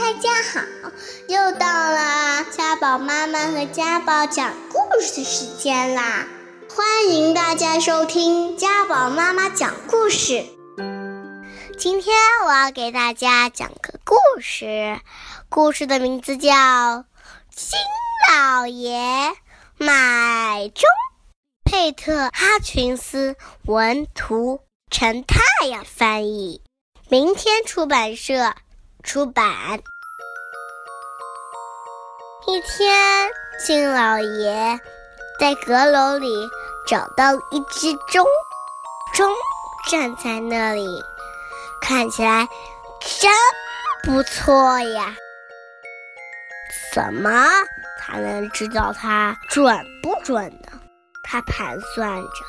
[0.00, 0.90] 大家好，
[1.28, 6.26] 又到了家宝妈妈和家宝讲故事时间啦！
[6.74, 10.46] 欢迎大家收听家宝妈妈讲故事。
[11.78, 12.16] 今天
[12.46, 14.98] 我要给大家讲个故事，
[15.50, 16.48] 故事的名字叫
[17.54, 17.78] 《金
[18.32, 19.34] 老爷
[19.76, 20.82] 买钟》。
[21.70, 23.36] 佩特·哈群斯
[23.66, 24.60] 文图，
[24.90, 26.62] 陈太阳翻译，
[27.10, 28.54] 明天出版社
[29.02, 29.82] 出版。
[32.50, 33.30] 一天，
[33.64, 34.80] 金老爷
[35.38, 36.50] 在阁楼里
[36.84, 38.26] 找到一只钟，
[39.14, 39.32] 钟
[39.88, 41.00] 站在那里，
[41.80, 42.48] 看起来
[42.98, 43.30] 真
[44.02, 45.14] 不错呀。
[46.92, 47.48] 怎么
[48.00, 50.72] 才能知道它准不准呢？
[51.22, 52.44] 他盘算着，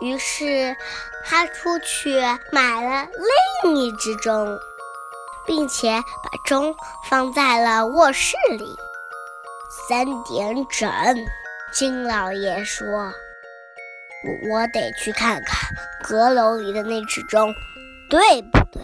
[0.00, 0.76] 于是
[1.24, 2.20] 他出去
[2.50, 3.08] 买了
[3.62, 4.58] 另一只钟，
[5.46, 6.74] 并且把钟
[7.08, 8.76] 放在了卧室里。
[9.88, 10.90] 三点整，
[11.72, 13.12] 金老爷说
[14.48, 15.68] ：“我得去看看
[16.02, 17.52] 阁楼里的那只钟，
[18.08, 18.82] 对不对？”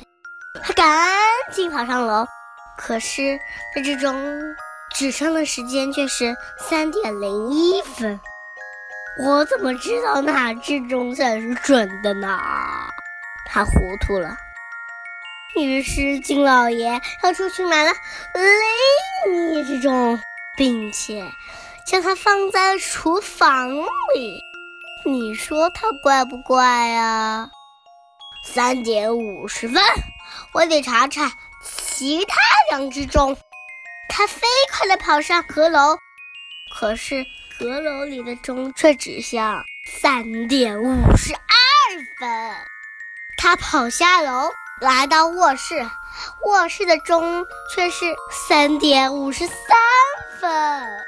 [0.62, 1.08] 他赶
[1.52, 2.26] 紧跑上楼，
[2.76, 3.38] 可是
[3.74, 4.14] 那只钟
[4.92, 8.20] 指上的时间却是三点零一分。
[9.24, 12.36] 我怎么知道哪只钟才是准的呢？
[13.46, 14.36] 他糊涂了。
[15.56, 17.92] 于是金老爷又出去买了
[19.24, 20.20] 另一只钟，
[20.60, 21.24] 并且
[21.86, 23.70] 将它放在厨房
[24.14, 24.38] 里。
[25.06, 27.48] 你说它怪不怪啊？
[28.44, 29.82] 三点五十分，
[30.52, 31.32] 我得查查
[31.64, 32.36] 其他
[32.68, 33.34] 两只钟。
[34.10, 35.96] 他飞快地跑上阁楼，
[36.78, 37.24] 可是。
[37.58, 41.40] 阁楼里的钟却指向三点五十二
[42.18, 42.56] 分。
[43.36, 44.50] 他跑下楼，
[44.80, 45.86] 来到卧室，
[46.46, 47.44] 卧室的钟
[47.74, 49.56] 却是三点五十三
[50.40, 51.06] 分。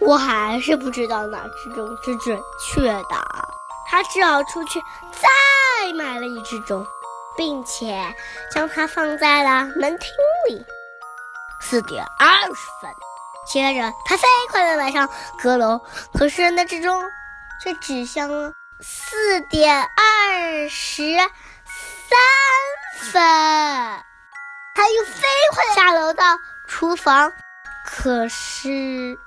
[0.00, 3.48] 我还是不知道哪只钟是准确的。
[3.90, 4.80] 他只好出去
[5.12, 6.86] 再买了一只钟，
[7.36, 8.14] 并且
[8.52, 10.10] 将它放在了门厅
[10.48, 10.64] 里。
[11.60, 12.90] 四点二十分。
[13.46, 15.08] 接着，他飞快地来上
[15.42, 15.80] 阁楼，
[16.12, 17.02] 可是那只钟
[17.64, 21.28] 却指向了四点二十三
[23.10, 23.22] 分。
[24.74, 25.22] 他又飞
[25.54, 26.24] 快下楼到
[26.66, 27.32] 厨房，
[28.00, 29.18] 可是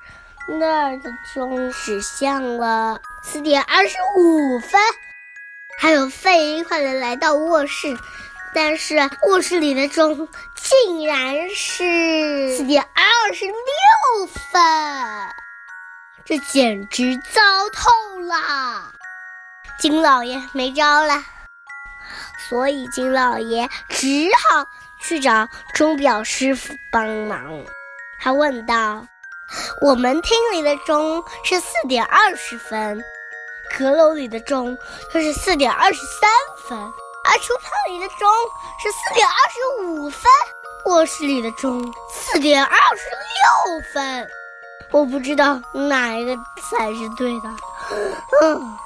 [0.47, 4.79] 那儿的钟指向了四点二十五分。
[5.77, 7.97] 还有飞快地来到卧室。
[8.53, 8.95] 但是
[9.27, 14.61] 卧室里的钟竟然是四点二十六分，
[16.25, 17.41] 这简直糟
[17.73, 18.93] 透了！
[19.79, 21.23] 金老爷没招了，
[22.49, 24.65] 所以金老爷只好
[25.01, 27.63] 去找钟表师傅帮忙。
[28.21, 29.03] 他问道
[29.81, 33.03] ：“我们厅里的钟是四点二十分，
[33.75, 34.77] 阁楼里的钟
[35.11, 36.29] 却是四点二十三
[36.67, 36.77] 分。”
[37.23, 38.27] 而厨房里的钟
[38.81, 40.31] 是四点二十五分，
[40.85, 41.81] 卧室里的钟
[42.11, 44.29] 四点二十六分，
[44.91, 46.35] 我不知道哪一个
[46.69, 47.49] 才是对的。
[48.41, 48.77] 嗯，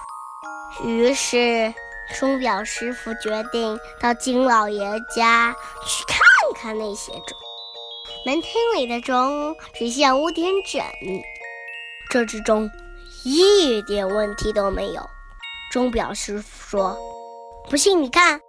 [0.84, 1.74] 于是
[2.20, 4.86] 钟表师傅决定到金老爷
[5.16, 6.20] 家去看
[6.56, 7.38] 看那些钟。
[8.26, 10.82] 门厅里的钟指向五点整，
[12.10, 12.68] 这只钟
[13.24, 15.08] 一点问题都没有。
[15.72, 16.98] 钟表师傅说。
[17.70, 18.40] 不信你看，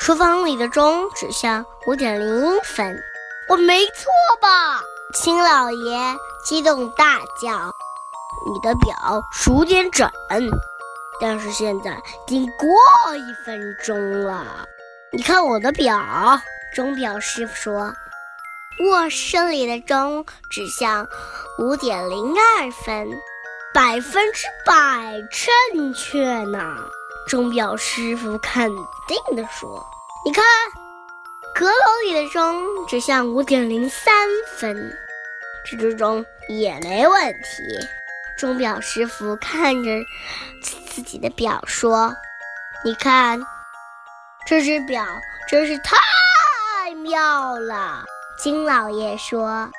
[0.00, 3.00] 厨房里的钟指向五点零分，
[3.48, 4.80] 我没错吧？
[5.14, 7.72] 青老爷激动大叫
[8.52, 8.96] ：“你的表
[9.32, 10.10] 数点整，
[11.20, 11.92] 但是现在
[12.26, 14.66] 已经过一分钟了。
[15.12, 15.96] 你看我的表。”
[16.74, 17.94] 钟表师傅说
[18.80, 21.08] ：“卧室里的钟指向
[21.58, 23.10] 五点零二分，
[23.74, 26.76] 百分之百正确呢。”
[27.26, 28.70] 钟表师傅肯
[29.06, 29.84] 定地说
[30.24, 30.44] ：“你看，
[31.54, 31.72] 阁楼
[32.04, 34.96] 里的钟指向五点零三分，
[35.64, 37.62] 这只钟也没问题。”
[38.38, 39.90] 钟表师傅看着
[40.62, 42.14] 自己的表说
[42.84, 43.44] ：“你看，
[44.46, 45.04] 这只表
[45.48, 48.04] 真是太妙了。”
[48.38, 49.70] 金老爷说。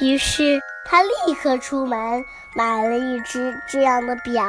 [0.00, 2.24] 于是他立刻出门
[2.54, 4.44] 买了一只这样的表。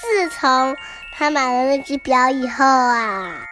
[0.00, 0.76] 自从
[1.12, 3.44] 他买了那只表以后啊，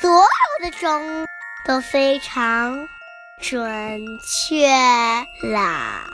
[0.00, 1.26] 所有的钟
[1.64, 2.88] 都非常
[3.40, 4.68] 准确
[5.52, 6.04] 啦。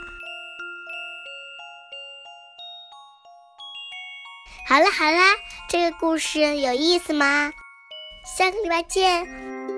[4.66, 5.20] 好了好了，
[5.68, 7.52] 这个故事有意思吗？
[8.36, 9.77] 下个礼拜见。